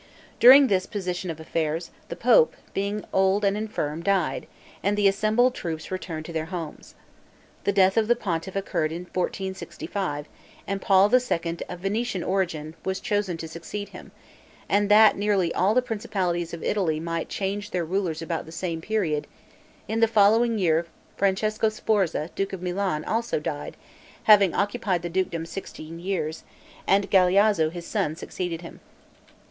[0.39, 4.47] During this position of affairs, the pope, being old and infirm, died,
[4.81, 6.95] and the assembled troops returned to their homes.
[7.65, 10.25] The death of the pontiff occurred in 1465,
[10.65, 11.57] and Paul II.
[11.69, 14.11] of Venetian origin, was chosen to succeed him;
[14.67, 18.81] and that nearly all the principalities of Italy might change their rulers about the same
[18.81, 19.27] period,
[19.87, 23.77] in the following year Francesco Sforza, duke of Milan, also died,
[24.23, 26.41] having occupied the dukedom sixteen years,
[26.87, 28.79] and Galleazzo, his son, succeeded him.